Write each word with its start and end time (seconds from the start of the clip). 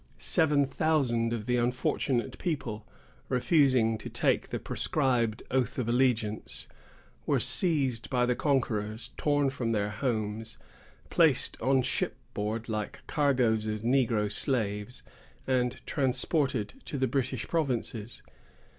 Seven 0.17 0.65
thousand 0.65 1.31
of 1.31 1.45
the 1.45 1.57
unfortunate 1.57 2.39
people, 2.39 2.87
refusing 3.29 3.99
to 3.99 4.09
take 4.09 4.49
the 4.49 4.57
prescribed 4.57 5.43
oath 5.51 5.77
of 5.77 5.87
allegiance, 5.87 6.67
were 7.27 7.39
seized 7.39 8.09
by 8.09 8.25
the 8.25 8.35
conquerors, 8.35 9.11
torn 9.15 9.51
from 9.51 9.73
their 9.73 9.91
homes, 9.91 10.57
placed 11.11 11.55
on 11.61 11.83
shipboard 11.83 12.67
like 12.67 13.05
cargoes 13.05 13.67
of 13.67 13.81
negro 13.81 14.31
slaves, 14.31 15.03
and 15.45 15.79
transported 15.85 16.81
to 16.85 16.97
the 16.97 17.05
British 17.05 17.47
provinces. 17.47 18.23